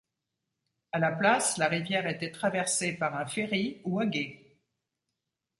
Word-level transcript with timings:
À 0.93 0.97
la 0.97 1.11
place, 1.11 1.59
la 1.59 1.67
rivière 1.67 2.07
était 2.07 2.31
traversée 2.31 2.97
par 2.97 3.13
un 3.15 3.27
ferry 3.27 3.83
ou 3.85 3.99
à 3.99 4.07
gué. 4.07 4.57